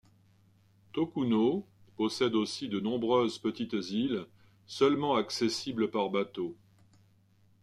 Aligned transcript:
Tokuno 0.93 1.63
possède 1.95 2.33
aussi 2.33 2.67
de 2.67 2.79
nombreuses 2.79 3.37
petites 3.37 3.91
îles 3.91 4.25
seulement 4.65 5.13
accessible 5.13 5.91
par 5.91 6.09
bateau. 6.09 6.55